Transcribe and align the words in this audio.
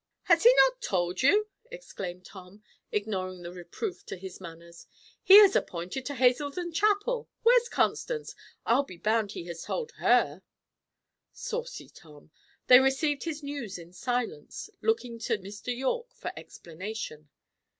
"Has 0.23 0.41
he 0.41 0.51
not 0.55 0.81
told 0.81 1.21
you?" 1.21 1.47
exclaimed 1.69 2.25
Tom, 2.25 2.63
ignoring 2.91 3.43
the 3.43 3.53
reproof 3.53 4.03
to 4.07 4.17
his 4.17 4.41
manners. 4.41 4.87
"He 5.21 5.35
is 5.35 5.55
appointed 5.55 6.07
to 6.07 6.15
Hazeldon 6.15 6.73
Chapel. 6.73 7.29
Where's 7.43 7.69
Constance? 7.69 8.33
I'll 8.65 8.81
be 8.81 8.97
bound 8.97 9.33
he 9.33 9.45
has 9.45 9.61
told 9.65 9.91
her!" 9.97 10.41
Saucy 11.33 11.87
Tom! 11.87 12.31
They 12.65 12.79
received 12.79 13.25
his 13.25 13.43
news 13.43 13.77
in 13.77 13.93
silence, 13.93 14.71
looking 14.81 15.19
to 15.19 15.37
Mr. 15.37 15.67
Yorke 15.67 16.15
for 16.15 16.33
explanation. 16.35 17.29